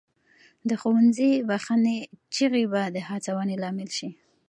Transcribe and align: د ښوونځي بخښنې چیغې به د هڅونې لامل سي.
د 0.67 0.71
ښوونځي 0.81 1.31
بخښنې 1.47 1.97
چیغې 2.33 2.63
به 2.71 2.81
د 2.95 2.97
هڅونې 3.07 3.55
لامل 3.63 3.89
سي. 3.97 4.09